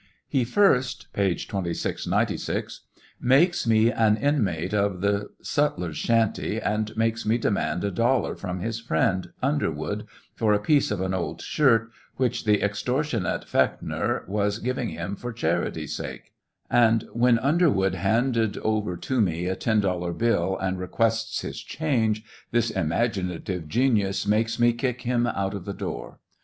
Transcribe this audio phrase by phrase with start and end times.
[0.27, 1.35] He first (p.
[1.35, 2.81] 2696)
[3.19, 8.61] makes me an inmate of the sutler's shanty, and makes me demand a dollar from
[8.61, 14.57] his friend, Underwood, for a piece of an old shirt, which the extortionate Fechnor was
[14.57, 16.33] giving him for charity's sake;
[16.67, 22.23] and when Under wood handed over to me a $10 hill and requests his change,
[22.49, 26.17] this imaginative genius makes me kick him out of the door.